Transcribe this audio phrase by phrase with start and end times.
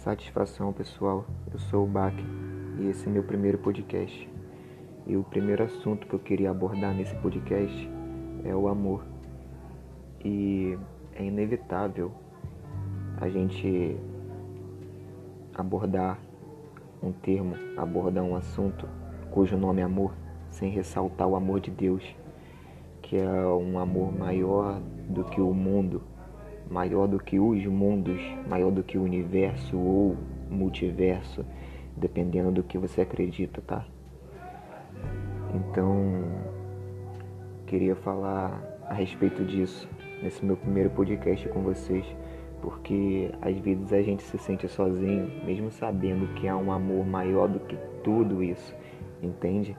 [0.00, 2.14] Satisfação pessoal, eu sou o Bach
[2.78, 4.30] e esse é meu primeiro podcast.
[5.06, 7.90] E o primeiro assunto que eu queria abordar nesse podcast
[8.42, 9.04] é o amor.
[10.24, 10.78] E
[11.14, 12.10] é inevitável
[13.20, 13.94] a gente
[15.54, 16.18] abordar
[17.02, 18.88] um termo, abordar um assunto
[19.30, 20.14] cujo nome é amor,
[20.48, 22.02] sem ressaltar o amor de Deus,
[23.02, 24.80] que é um amor maior
[25.10, 26.02] do que o mundo,
[26.70, 30.16] maior do que os mundos, maior do que o universo ou
[30.48, 31.44] multiverso,
[31.96, 33.84] dependendo do que você acredita, tá?
[35.52, 36.24] Então,
[37.66, 39.88] queria falar a respeito disso
[40.22, 42.04] nesse meu primeiro podcast com vocês,
[42.62, 47.48] porque às vezes a gente se sente sozinho, mesmo sabendo que há um amor maior
[47.48, 48.74] do que tudo isso,
[49.20, 49.76] entende?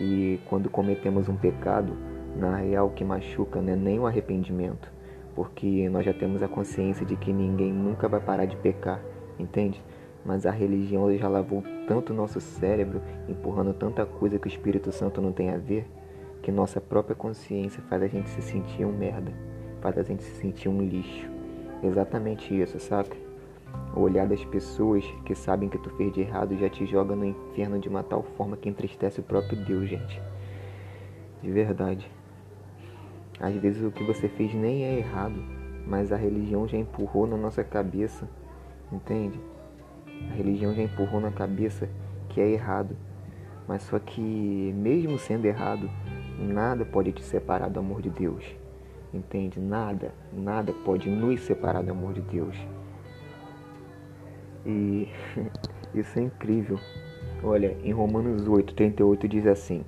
[0.00, 1.94] E quando cometemos um pecado,
[2.36, 4.90] na real o que machuca não é nem o arrependimento,
[5.34, 9.00] porque nós já temos a consciência de que ninguém nunca vai parar de pecar,
[9.38, 9.82] entende?
[10.24, 15.20] Mas a religião já lavou tanto nosso cérebro, empurrando tanta coisa que o Espírito Santo
[15.20, 15.86] não tem a ver,
[16.42, 19.32] que nossa própria consciência faz a gente se sentir um merda,
[19.80, 21.28] faz a gente se sentir um lixo.
[21.82, 23.16] Exatamente isso, saca?
[23.96, 27.24] O olhar das pessoas que sabem que tu fez de errado já te joga no
[27.24, 30.20] inferno de uma tal forma que entristece o próprio Deus, gente.
[31.42, 32.08] De verdade.
[33.40, 35.42] Às vezes o que você fez nem é errado,
[35.86, 38.28] mas a religião já empurrou na nossa cabeça,
[38.92, 39.40] entende?
[40.30, 41.88] A religião já empurrou na cabeça
[42.28, 42.96] que é errado.
[43.66, 44.20] Mas só que,
[44.74, 45.88] mesmo sendo errado,
[46.38, 48.44] nada pode te separar do amor de Deus.
[49.12, 49.60] Entende?
[49.60, 52.56] Nada, nada pode nos separar do amor de Deus.
[54.64, 55.08] E
[55.94, 56.78] isso é incrível.
[57.42, 59.84] Olha, em Romanos 8, 38 diz assim: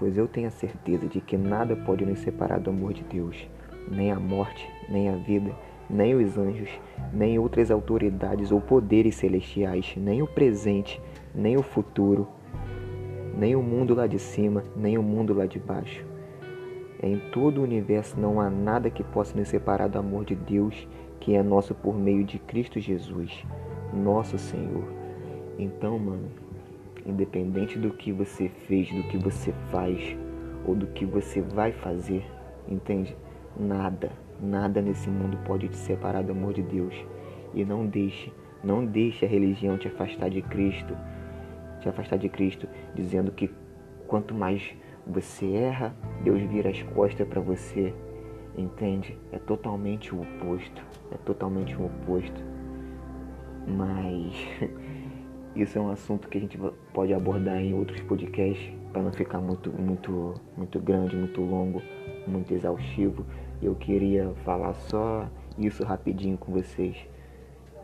[0.00, 3.46] Pois eu tenho a certeza de que nada pode nos separar do amor de Deus,
[3.86, 5.52] nem a morte, nem a vida,
[5.90, 6.70] nem os anjos,
[7.12, 10.98] nem outras autoridades ou poderes celestiais, nem o presente,
[11.34, 12.26] nem o futuro,
[13.36, 16.02] nem o mundo lá de cima, nem o mundo lá de baixo.
[17.02, 20.88] Em todo o universo não há nada que possa nos separar do amor de Deus,
[21.20, 23.44] que é nosso por meio de Cristo Jesus,
[23.92, 24.84] nosso Senhor.
[25.58, 26.30] Então, mano,
[27.06, 30.16] Independente do que você fez, do que você faz
[30.64, 32.24] ou do que você vai fazer,
[32.68, 33.16] entende?
[33.58, 36.94] Nada, nada nesse mundo pode te separar do amor de Deus.
[37.54, 40.96] E não deixe, não deixe a religião te afastar de Cristo,
[41.80, 43.50] te afastar de Cristo, dizendo que
[44.06, 44.62] quanto mais
[45.06, 47.92] você erra, Deus vira as costas para você.
[48.56, 49.16] Entende?
[49.32, 50.82] É totalmente o oposto.
[51.10, 52.42] É totalmente o oposto.
[53.66, 54.34] Mas
[55.54, 56.58] Isso é um assunto que a gente
[56.94, 61.82] pode abordar em outros podcasts para não ficar muito, muito, muito grande, muito longo,
[62.26, 63.26] muito exaustivo.
[63.60, 65.28] Eu queria falar só
[65.58, 66.96] isso rapidinho com vocês,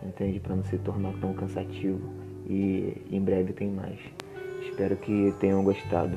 [0.03, 0.39] entende?
[0.39, 2.01] Para não se tornar tão cansativo.
[2.49, 3.99] E em breve tem mais.
[4.63, 6.17] Espero que tenham gostado.